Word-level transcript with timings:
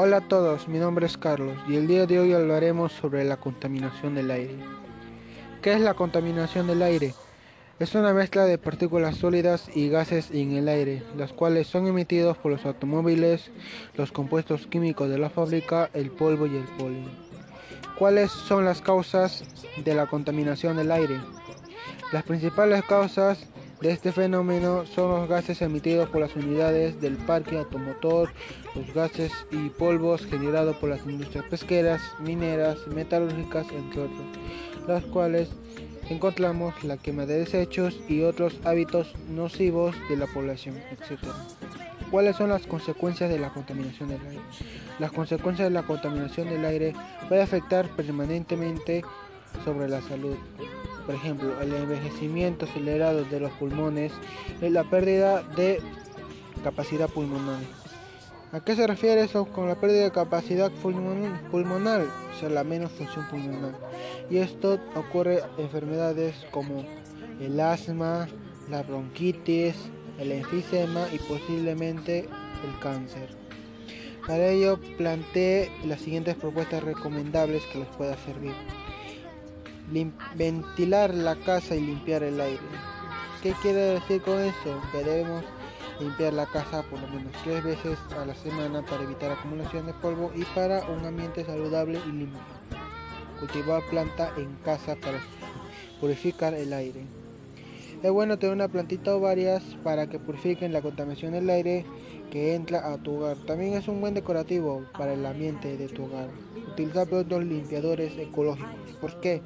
Hola 0.00 0.18
a 0.18 0.20
todos, 0.20 0.68
mi 0.68 0.78
nombre 0.78 1.06
es 1.06 1.18
Carlos 1.18 1.58
y 1.66 1.74
el 1.74 1.88
día 1.88 2.06
de 2.06 2.20
hoy 2.20 2.32
hablaremos 2.32 2.92
sobre 2.92 3.24
la 3.24 3.36
contaminación 3.36 4.14
del 4.14 4.30
aire. 4.30 4.54
¿Qué 5.60 5.72
es 5.72 5.80
la 5.80 5.94
contaminación 5.94 6.68
del 6.68 6.82
aire? 6.82 7.14
Es 7.80 7.96
una 7.96 8.14
mezcla 8.14 8.44
de 8.44 8.58
partículas 8.58 9.16
sólidas 9.16 9.68
y 9.74 9.88
gases 9.88 10.30
en 10.30 10.52
el 10.52 10.68
aire, 10.68 11.02
las 11.16 11.32
cuales 11.32 11.66
son 11.66 11.88
emitidos 11.88 12.38
por 12.38 12.52
los 12.52 12.64
automóviles, 12.64 13.50
los 13.96 14.12
compuestos 14.12 14.68
químicos 14.68 15.10
de 15.10 15.18
la 15.18 15.30
fábrica, 15.30 15.90
el 15.94 16.12
polvo 16.12 16.46
y 16.46 16.54
el 16.54 16.66
polen. 16.78 17.10
¿Cuáles 17.98 18.30
son 18.30 18.64
las 18.64 18.80
causas 18.80 19.42
de 19.84 19.94
la 19.94 20.06
contaminación 20.06 20.76
del 20.76 20.92
aire? 20.92 21.20
Las 22.12 22.22
principales 22.22 22.84
causas 22.84 23.48
de 23.80 23.92
este 23.92 24.10
fenómeno 24.10 24.84
son 24.86 25.10
los 25.10 25.28
gases 25.28 25.62
emitidos 25.62 26.08
por 26.08 26.20
las 26.20 26.34
unidades 26.34 27.00
del 27.00 27.16
parque 27.16 27.58
automotor, 27.58 28.30
los 28.74 28.92
gases 28.92 29.32
y 29.52 29.68
polvos 29.68 30.26
generados 30.26 30.76
por 30.76 30.90
las 30.90 31.04
industrias 31.06 31.44
pesqueras, 31.46 32.02
mineras, 32.18 32.78
metalúrgicas, 32.88 33.66
entre 33.70 34.02
otros, 34.02 34.26
los 34.86 35.04
cuales 35.04 35.50
encontramos 36.08 36.82
la 36.82 36.96
quema 36.96 37.26
de 37.26 37.38
desechos 37.38 38.00
y 38.08 38.22
otros 38.22 38.58
hábitos 38.64 39.14
nocivos 39.28 39.94
de 40.08 40.16
la 40.16 40.26
población, 40.26 40.76
etc. 40.90 41.20
¿Cuáles 42.10 42.36
son 42.36 42.48
las 42.48 42.66
consecuencias 42.66 43.30
de 43.30 43.38
la 43.38 43.52
contaminación 43.52 44.08
del 44.08 44.20
aire? 44.26 44.42
Las 44.98 45.12
consecuencias 45.12 45.68
de 45.68 45.74
la 45.74 45.82
contaminación 45.82 46.48
del 46.48 46.64
aire 46.64 46.94
puede 47.28 47.42
afectar 47.42 47.88
permanentemente 47.94 49.04
sobre 49.64 49.88
la 49.88 50.00
salud 50.00 50.36
por 51.08 51.14
ejemplo, 51.14 51.58
el 51.62 51.72
envejecimiento 51.72 52.66
acelerado 52.66 53.24
de 53.24 53.40
los 53.40 53.50
pulmones 53.52 54.12
y 54.60 54.68
la 54.68 54.84
pérdida 54.84 55.42
de 55.56 55.80
capacidad 56.62 57.08
pulmonar. 57.08 57.62
¿A 58.52 58.60
qué 58.60 58.76
se 58.76 58.86
refiere 58.86 59.22
eso 59.22 59.46
con 59.46 59.68
la 59.68 59.80
pérdida 59.80 60.04
de 60.04 60.10
capacidad 60.10 60.70
pulmonar? 60.70 62.02
O 62.02 62.38
sea, 62.38 62.50
la 62.50 62.62
menos 62.62 62.92
función 62.92 63.26
pulmonar. 63.30 63.72
Y 64.28 64.36
esto 64.36 64.78
ocurre 64.96 65.40
en 65.56 65.64
enfermedades 65.64 66.46
como 66.50 66.84
el 67.40 67.58
asma, 67.58 68.28
la 68.68 68.82
bronquitis, 68.82 69.76
el 70.18 70.30
enfisema 70.30 71.06
y 71.10 71.16
posiblemente 71.20 72.28
el 72.66 72.80
cáncer. 72.82 73.30
Para 74.26 74.48
ello 74.48 74.78
planteé 74.98 75.70
las 75.86 76.02
siguientes 76.02 76.36
propuestas 76.36 76.82
recomendables 76.82 77.64
que 77.72 77.78
les 77.78 77.88
pueda 77.96 78.14
servir 78.26 78.52
ventilar 80.34 81.14
la 81.14 81.36
casa 81.36 81.74
y 81.74 81.80
limpiar 81.80 82.22
el 82.22 82.40
aire. 82.40 82.60
¿Qué 83.42 83.52
quiere 83.62 83.78
decir 83.78 84.22
con 84.22 84.38
eso? 84.40 84.80
Que 84.92 85.04
debemos 85.04 85.44
limpiar 86.00 86.32
la 86.32 86.46
casa 86.46 86.82
por 86.84 87.00
lo 87.00 87.08
menos 87.08 87.32
tres 87.44 87.62
veces 87.64 87.98
a 88.16 88.24
la 88.24 88.34
semana 88.34 88.82
para 88.84 89.02
evitar 89.02 89.32
acumulación 89.32 89.86
de 89.86 89.94
polvo 89.94 90.32
y 90.34 90.44
para 90.44 90.86
un 90.88 91.04
ambiente 91.04 91.44
saludable 91.44 92.00
y 92.06 92.12
limpio. 92.12 92.40
Cultivar 93.40 93.82
planta 93.88 94.32
en 94.36 94.54
casa 94.64 94.96
para 94.96 95.20
purificar 96.00 96.54
el 96.54 96.72
aire. 96.72 97.04
Es 98.02 98.10
bueno 98.12 98.38
tener 98.38 98.54
una 98.54 98.68
plantita 98.68 99.16
o 99.16 99.20
varias 99.20 99.62
para 99.82 100.08
que 100.08 100.20
purifiquen 100.20 100.72
la 100.72 100.82
contaminación 100.82 101.32
del 101.32 101.50
aire 101.50 101.84
que 102.30 102.54
entra 102.54 102.92
a 102.92 102.98
tu 102.98 103.16
hogar. 103.16 103.36
También 103.38 103.74
es 103.74 103.88
un 103.88 104.00
buen 104.00 104.14
decorativo 104.14 104.84
para 104.96 105.14
el 105.14 105.24
ambiente 105.24 105.76
de 105.76 105.88
tu 105.88 106.04
hogar. 106.04 106.28
Utilizar 106.72 107.08
productos 107.08 107.44
limpiadores 107.44 108.16
ecológicos. 108.18 108.92
¿Por 109.00 109.20
qué? 109.20 109.42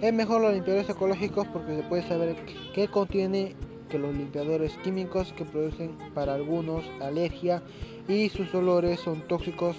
Es 0.00 0.12
mejor 0.12 0.42
los 0.42 0.52
limpiadores 0.52 0.88
ecológicos 0.88 1.46
porque 1.48 1.76
se 1.76 1.82
puede 1.84 2.02
saber 2.02 2.36
qué 2.74 2.88
contiene 2.88 3.54
que 3.88 3.98
los 3.98 4.14
limpiadores 4.14 4.76
químicos 4.78 5.32
que 5.34 5.44
producen 5.44 5.96
para 6.14 6.34
algunos 6.34 6.84
alergia 7.00 7.62
y 8.08 8.28
sus 8.30 8.54
olores 8.54 9.00
son 9.00 9.20
tóxicos 9.28 9.76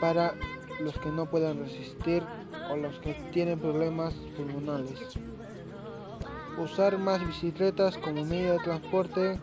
para 0.00 0.34
los 0.80 0.98
que 0.98 1.08
no 1.08 1.26
puedan 1.26 1.60
resistir 1.60 2.22
o 2.70 2.76
los 2.76 2.98
que 2.98 3.14
tienen 3.32 3.58
problemas 3.58 4.12
pulmonales. 4.36 5.18
Usar 6.58 6.98
más 6.98 7.24
bicicletas 7.26 7.96
como 7.98 8.24
medio 8.24 8.52
de 8.52 8.58
transporte 8.58 9.38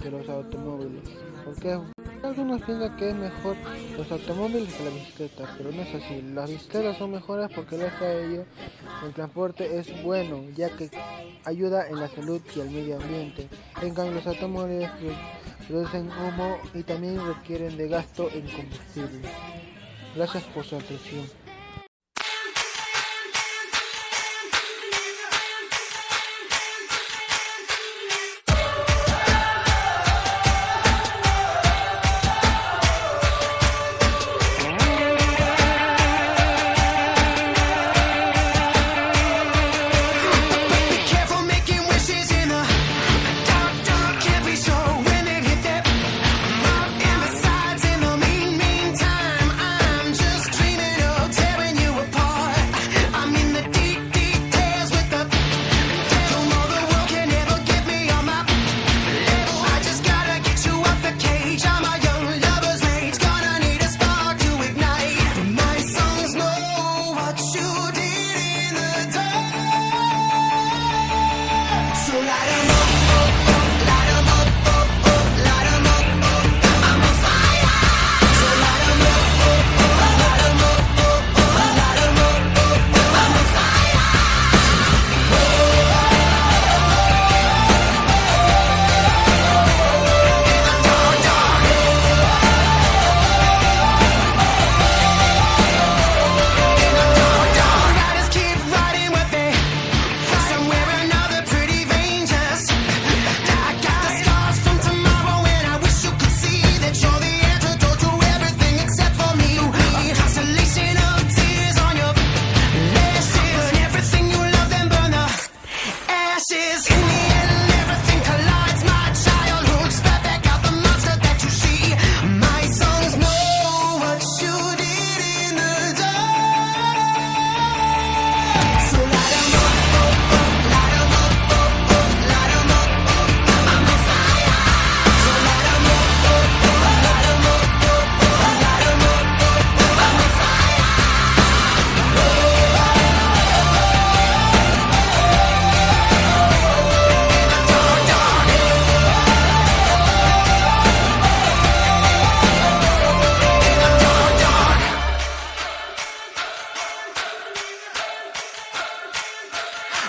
que 0.00 0.10
los 0.10 0.28
automóviles. 0.28 1.29
Porque 1.44 1.78
algunos 2.22 2.62
piensan 2.62 2.96
que 2.96 3.10
es 3.10 3.16
mejor 3.16 3.56
los 3.96 4.10
automóviles 4.12 4.74
que 4.74 4.84
la 4.84 4.90
bicicleta, 4.90 5.54
pero 5.56 5.72
no 5.72 5.82
es 5.82 5.94
así. 5.94 6.22
Las 6.22 6.50
bicicletas 6.50 6.98
son 6.98 7.12
mejores 7.12 7.50
porque 7.54 7.76
gracias 7.76 8.02
a 8.02 8.12
ello 8.12 8.44
el 9.04 9.12
transporte 9.14 9.78
es 9.78 10.02
bueno, 10.02 10.44
ya 10.54 10.70
que 10.70 10.90
ayuda 11.44 11.88
en 11.88 12.00
la 12.00 12.08
salud 12.08 12.40
y 12.54 12.60
al 12.60 12.70
medio 12.70 12.96
ambiente. 12.96 13.48
En 13.82 13.94
cambio, 13.94 14.14
los 14.14 14.26
automóviles 14.26 14.90
producen 15.66 16.10
humo 16.10 16.58
y 16.74 16.82
también 16.82 17.18
requieren 17.26 17.76
de 17.76 17.88
gasto 17.88 18.28
en 18.30 18.46
combustible. 18.48 19.28
Gracias 20.14 20.42
por 20.44 20.64
su 20.64 20.76
atención. 20.76 21.39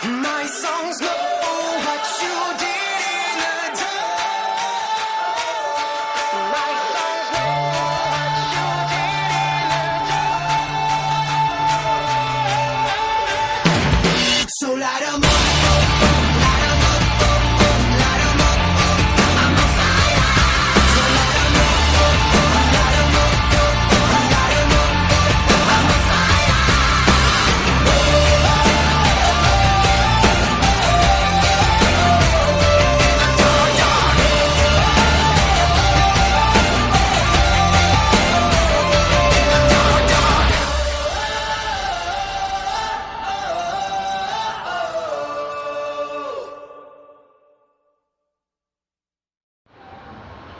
My 0.03 0.45
song's 0.47 0.99
know 0.99 1.07
what 1.85 2.21
you 2.23 2.57
did. 2.57 2.70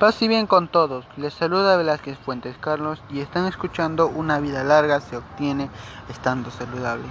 Paz 0.01 0.19
y 0.23 0.27
bien 0.27 0.47
con 0.47 0.67
todos, 0.67 1.05
les 1.15 1.31
saluda 1.31 1.77
Velázquez 1.77 2.17
Fuentes 2.17 2.57
Carlos 2.57 3.03
y 3.11 3.19
están 3.19 3.45
escuchando 3.45 4.07
Una 4.07 4.39
vida 4.39 4.63
larga 4.63 4.99
se 4.99 5.15
obtiene 5.15 5.69
estando 6.09 6.49
saludable. 6.49 7.05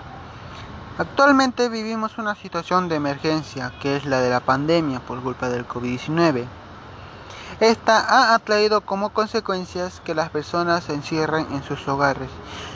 Actualmente 0.98 1.68
vivimos 1.68 2.18
una 2.18 2.34
situación 2.34 2.88
de 2.88 2.96
emergencia 2.96 3.72
que 3.80 3.94
es 3.94 4.06
la 4.06 4.20
de 4.20 4.30
la 4.30 4.40
pandemia 4.40 4.98
por 4.98 5.20
culpa 5.22 5.48
del 5.48 5.68
COVID-19. 5.68 6.46
Esta 7.60 8.00
ha 8.00 8.34
atraído 8.34 8.80
como 8.80 9.10
consecuencias 9.10 10.00
que 10.04 10.16
las 10.16 10.30
personas 10.30 10.82
se 10.82 10.94
encierren 10.94 11.46
en 11.52 11.62
sus 11.62 11.86
hogares 11.86 12.30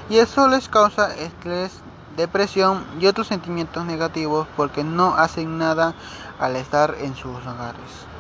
y 0.09 0.19
eso 0.19 0.47
les 0.47 0.69
causa 0.69 1.13
estrés, 1.17 1.81
depresión 2.17 2.85
y 3.01 3.09
otros 3.09 3.27
sentimientos 3.27 3.85
negativos 3.85 4.47
porque 4.57 4.85
no 4.85 5.17
hacen 5.17 5.59
nada 5.59 5.93
al 6.39 6.55
estar 6.55 6.95
en 7.01 7.17
sus 7.17 7.45
hogares. 7.45 8.14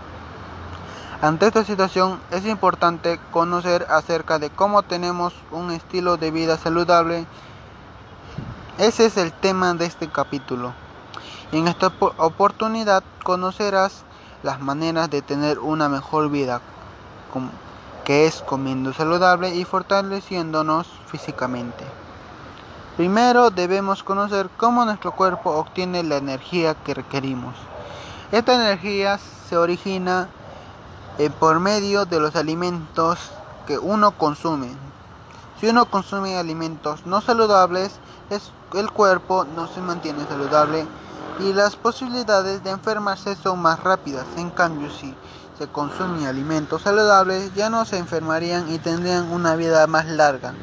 Ante 1.25 1.47
esta 1.47 1.65
situación 1.65 2.21
es 2.32 2.44
importante 2.44 3.19
conocer 3.31 3.87
acerca 3.88 4.38
de 4.38 4.50
cómo 4.50 4.82
tenemos 4.82 5.32
un 5.53 5.71
estilo 5.71 6.19
de 6.19 6.31
vida 6.31 6.59
saludable. 6.59 7.25
Ese 8.76 9.06
es 9.06 9.17
el 9.17 9.32
tema 9.32 9.73
de 9.73 9.87
este 9.87 10.09
capítulo. 10.09 10.75
en 11.50 11.67
esta 11.67 11.91
oportunidad 12.19 13.03
conocerás 13.23 14.03
las 14.43 14.61
maneras 14.61 15.09
de 15.09 15.23
tener 15.23 15.61
una 15.61 15.88
mejor 15.88 16.29
vida, 16.29 16.61
que 18.05 18.26
es 18.26 18.43
comiendo 18.43 18.93
saludable 18.93 19.55
y 19.55 19.65
fortaleciéndonos 19.65 20.87
físicamente. 21.06 21.87
Primero 22.99 23.49
debemos 23.49 24.03
conocer 24.03 24.50
cómo 24.59 24.85
nuestro 24.85 25.12
cuerpo 25.12 25.53
obtiene 25.53 26.03
la 26.03 26.19
energía 26.19 26.75
que 26.75 26.93
requerimos. 26.93 27.55
Esta 28.31 28.56
energía 28.56 29.19
se 29.49 29.56
origina 29.56 30.29
por 31.38 31.61
medio 31.61 32.05
de 32.05 32.20
los 32.20 32.37
alimentos 32.37 33.19
que 33.66 33.78
uno 33.78 34.12
consume. 34.12 34.70
Si 35.61 35.69
uno 35.69 35.87
consume 35.87 36.37
alimentos 36.37 37.06
no 37.06 37.20
saludables, 37.20 37.93
es, 38.31 38.50
el 38.75 38.90
cuerpo 38.90 39.46
no 39.56 39.69
se 39.69 39.81
mantiene 39.81 40.26
saludable 40.26 40.87
y 41.40 41.52
las 41.52 41.76
posibilidades 41.76 42.62
de 42.64 42.70
enfermarse 42.70 43.37
son 43.37 43.61
más 43.61 43.82
rápidas. 43.82 44.26
En 44.37 44.50
cambio, 44.50 44.90
si 44.90 45.14
se 45.58 45.69
consumen 45.69 46.26
alimentos 46.26 46.82
saludables, 46.82 47.55
ya 47.55 47.70
no 47.70 47.84
se 47.84 47.99
enfermarían 47.99 48.72
y 48.72 48.78
tendrían 48.78 49.31
una 49.32 49.55
vida 49.55 49.87
más 49.87 50.06
larga. 50.06 50.55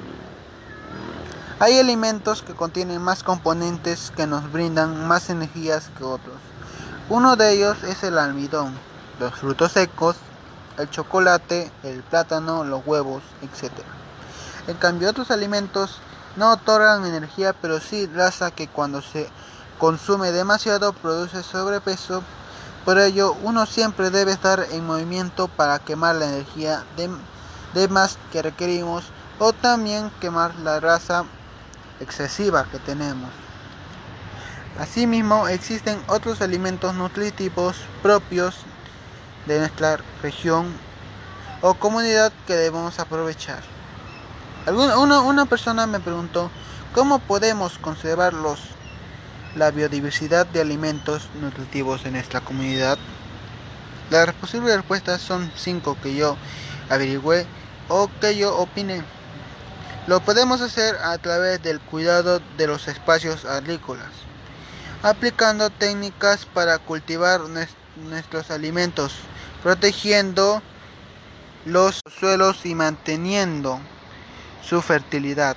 Hay 1.59 1.77
alimentos 1.77 2.41
que 2.41 2.55
contienen 2.55 3.01
más 3.01 3.23
componentes 3.23 4.11
que 4.15 4.27
nos 4.27 4.51
brindan 4.51 5.07
más 5.07 5.29
energías 5.29 5.89
que 5.97 6.03
otros. 6.03 6.35
Uno 7.07 7.35
de 7.35 7.53
ellos 7.53 7.83
es 7.83 8.03
el 8.03 8.17
almidón, 8.17 8.73
los 9.19 9.33
frutos 9.35 9.73
secos, 9.73 10.15
el 10.77 10.89
chocolate, 10.89 11.71
el 11.83 12.03
plátano, 12.03 12.63
los 12.63 12.85
huevos, 12.85 13.23
etc. 13.41 13.71
En 14.67 14.75
cambio, 14.77 15.09
otros 15.09 15.31
alimentos 15.31 15.99
no 16.35 16.53
otorgan 16.53 17.05
energía, 17.05 17.53
pero 17.53 17.79
sí 17.79 18.07
grasa 18.07 18.51
que 18.51 18.67
cuando 18.67 19.01
se 19.01 19.29
consume 19.79 20.31
demasiado 20.31 20.93
produce 20.93 21.43
sobrepeso. 21.43 22.23
Por 22.85 22.99
ello, 22.99 23.35
uno 23.43 23.65
siempre 23.65 24.09
debe 24.09 24.31
estar 24.31 24.65
en 24.71 24.85
movimiento 24.85 25.47
para 25.47 25.79
quemar 25.79 26.15
la 26.15 26.25
energía 26.25 26.83
de, 26.95 27.87
más 27.87 28.17
que 28.31 28.41
requerimos 28.41 29.05
o 29.39 29.53
también 29.53 30.11
quemar 30.19 30.55
la 30.59 30.79
grasa 30.79 31.25
excesiva 31.99 32.65
que 32.71 32.79
tenemos. 32.79 33.29
Asimismo, 34.79 35.47
existen 35.47 36.01
otros 36.07 36.41
alimentos 36.41 36.95
nutritivos 36.95 37.75
propios 38.01 38.55
de 39.45 39.59
nuestra 39.59 39.99
región 40.21 40.73
o 41.61 41.75
comunidad 41.75 42.31
que 42.47 42.55
debemos 42.55 42.99
aprovechar. 42.99 43.61
una, 44.67 45.21
una 45.21 45.45
persona 45.45 45.87
me 45.87 45.99
preguntó 45.99 46.49
cómo 46.93 47.19
podemos 47.19 47.77
conservar 47.77 48.33
los, 48.33 48.59
la 49.55 49.71
biodiversidad 49.71 50.45
de 50.45 50.61
alimentos 50.61 51.29
nutritivos 51.39 52.05
en 52.05 52.13
nuestra 52.13 52.41
comunidad. 52.41 52.97
Las 54.09 54.33
posibles 54.33 54.75
respuestas 54.75 55.21
son 55.21 55.51
cinco 55.55 55.97
que 56.01 56.15
yo 56.15 56.35
averigüé 56.89 57.45
o 57.87 58.09
que 58.19 58.35
yo 58.35 58.57
opiné. 58.57 59.03
Lo 60.07 60.19
podemos 60.19 60.61
hacer 60.61 60.95
a 60.97 61.17
través 61.19 61.61
del 61.61 61.79
cuidado 61.79 62.41
de 62.57 62.67
los 62.67 62.87
espacios 62.87 63.45
agrícolas, 63.45 64.09
aplicando 65.03 65.69
técnicas 65.69 66.45
para 66.45 66.79
cultivar 66.79 67.41
nuestros 67.95 68.49
alimentos 68.49 69.13
protegiendo 69.63 70.61
los 71.65 72.01
suelos 72.19 72.65
y 72.65 72.75
manteniendo 72.75 73.79
su 74.63 74.81
fertilidad. 74.81 75.55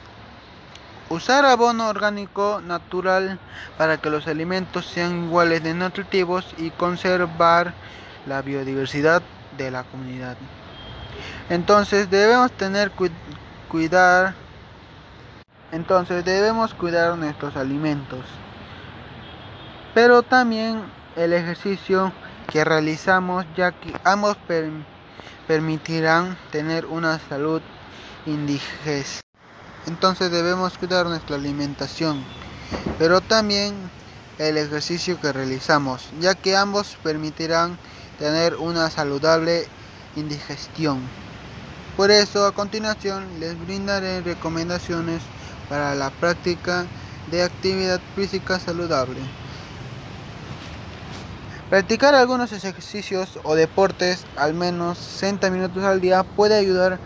Usar 1.08 1.44
abono 1.44 1.88
orgánico 1.88 2.60
natural 2.64 3.38
para 3.76 3.98
que 3.98 4.10
los 4.10 4.26
alimentos 4.26 4.86
sean 4.86 5.26
iguales 5.26 5.62
de 5.62 5.74
nutritivos 5.74 6.54
y 6.58 6.70
conservar 6.70 7.74
la 8.26 8.42
biodiversidad 8.42 9.22
de 9.56 9.70
la 9.70 9.84
comunidad. 9.84 10.36
Entonces 11.50 12.10
debemos 12.10 12.52
tener 12.52 12.90
cuidar 13.68 14.34
entonces 15.74 16.24
debemos 16.24 16.72
cuidar 16.72 17.18
nuestros 17.18 17.56
alimentos. 17.56 18.20
Pero 19.92 20.22
también 20.22 20.82
el 21.16 21.32
ejercicio 21.32 22.12
que 22.50 22.64
realizamos 22.64 23.44
ya 23.56 23.72
que 23.72 23.94
ambos 24.04 24.36
permitirán 25.46 26.38
tener 26.50 26.86
una 26.86 27.18
salud 27.18 27.62
indigesta. 28.26 29.20
Entonces 29.86 30.30
debemos 30.30 30.78
cuidar 30.78 31.06
nuestra 31.06 31.36
alimentación, 31.36 32.24
pero 32.98 33.20
también 33.20 33.74
el 34.38 34.56
ejercicio 34.56 35.20
que 35.20 35.32
realizamos, 35.32 36.08
ya 36.20 36.34
que 36.34 36.56
ambos 36.56 36.96
permitirán 37.02 37.78
tener 38.18 38.56
una 38.56 38.90
saludable 38.90 39.66
indigestión. 40.16 41.00
Por 41.96 42.10
eso 42.10 42.46
a 42.46 42.52
continuación 42.52 43.38
les 43.38 43.58
brindaré 43.60 44.20
recomendaciones 44.22 45.22
para 45.68 45.94
la 45.94 46.10
práctica 46.10 46.86
de 47.30 47.42
actividad 47.42 48.00
física 48.16 48.58
saludable. 48.58 49.20
Practicar 51.74 52.14
algunos 52.14 52.52
ejercicios 52.52 53.40
o 53.42 53.56
deportes 53.56 54.26
al 54.36 54.54
menos 54.54 54.96
60 54.96 55.50
minutos 55.50 55.82
al 55.82 56.00
día 56.00 56.22
puede 56.22 56.56
ayudar 56.56 57.00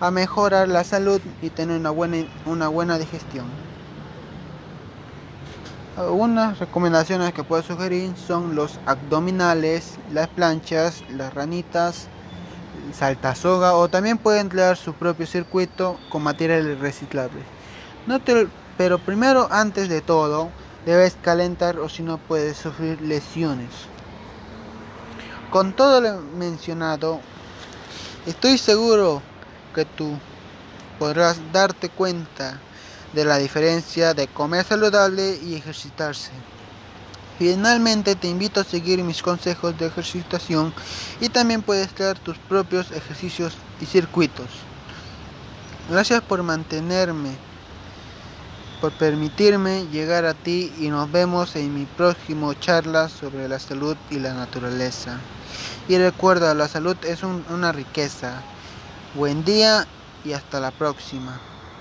a 0.00 0.10
mejorar 0.10 0.66
la 0.68 0.82
salud 0.82 1.20
y 1.42 1.50
tener 1.50 1.76
una 1.76 1.90
buena, 1.90 2.98
digestión. 2.98 3.44
Algunas 5.98 6.58
recomendaciones 6.58 7.34
que 7.34 7.44
puedo 7.44 7.62
sugerir 7.62 8.14
son 8.16 8.54
los 8.54 8.80
abdominales, 8.86 9.98
las 10.10 10.28
planchas, 10.28 11.04
las 11.10 11.34
ranitas, 11.34 12.06
saltasoga 12.94 13.74
o 13.74 13.88
también 13.88 14.16
puede 14.16 14.40
emplear 14.40 14.78
su 14.78 14.94
propio 14.94 15.26
circuito 15.26 15.98
con 16.08 16.22
materiales 16.22 16.80
reciclables. 16.80 17.44
Pero 18.78 18.98
primero, 19.00 19.48
antes 19.50 19.90
de 19.90 20.00
todo, 20.00 20.48
debes 20.86 21.16
calentar 21.22 21.78
o 21.78 21.88
si 21.88 22.02
no 22.02 22.18
puedes 22.18 22.56
sufrir 22.56 23.00
lesiones. 23.00 23.70
Con 25.50 25.74
todo 25.74 26.00
lo 26.00 26.20
mencionado, 26.20 27.20
estoy 28.26 28.58
seguro 28.58 29.22
que 29.74 29.84
tú 29.84 30.18
podrás 30.98 31.38
darte 31.52 31.88
cuenta 31.88 32.60
de 33.12 33.24
la 33.24 33.38
diferencia 33.38 34.14
de 34.14 34.28
comer 34.28 34.64
saludable 34.64 35.38
y 35.42 35.54
ejercitarse. 35.54 36.30
Finalmente 37.38 38.14
te 38.14 38.28
invito 38.28 38.60
a 38.60 38.64
seguir 38.64 39.02
mis 39.02 39.22
consejos 39.22 39.76
de 39.78 39.86
ejercitación 39.86 40.72
y 41.20 41.28
también 41.28 41.62
puedes 41.62 41.92
crear 41.92 42.18
tus 42.18 42.38
propios 42.38 42.90
ejercicios 42.92 43.54
y 43.80 43.86
circuitos. 43.86 44.46
Gracias 45.90 46.22
por 46.22 46.42
mantenerme 46.42 47.30
por 48.82 48.90
permitirme 48.90 49.86
llegar 49.92 50.24
a 50.24 50.34
ti 50.34 50.72
y 50.80 50.88
nos 50.88 51.10
vemos 51.12 51.54
en 51.54 51.72
mi 51.72 51.84
próximo 51.84 52.52
charla 52.54 53.08
sobre 53.08 53.46
la 53.46 53.60
salud 53.60 53.96
y 54.10 54.18
la 54.18 54.34
naturaleza. 54.34 55.20
Y 55.86 55.98
recuerda, 55.98 56.52
la 56.52 56.66
salud 56.66 56.96
es 57.04 57.22
una 57.22 57.70
riqueza. 57.70 58.42
Buen 59.14 59.44
día 59.44 59.86
y 60.24 60.32
hasta 60.32 60.58
la 60.58 60.72
próxima. 60.72 61.51